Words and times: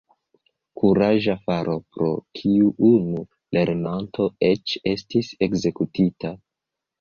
Kuraĝa 0.83 1.33
faro, 1.49 1.75
pro 1.97 2.07
kiu 2.39 2.71
unu 2.93 3.21
lernanto 3.59 4.27
eĉ 4.49 4.75
estis 4.95 5.31
ekzekutita. 5.49 6.35